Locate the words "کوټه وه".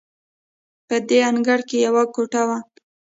2.13-2.57